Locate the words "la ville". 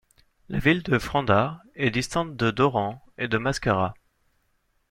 0.49-0.81